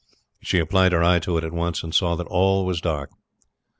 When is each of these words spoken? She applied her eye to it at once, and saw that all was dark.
She 0.41 0.57
applied 0.57 0.93
her 0.93 1.03
eye 1.03 1.19
to 1.19 1.37
it 1.37 1.43
at 1.43 1.53
once, 1.53 1.83
and 1.83 1.93
saw 1.93 2.15
that 2.15 2.25
all 2.25 2.65
was 2.65 2.81
dark. 2.81 3.11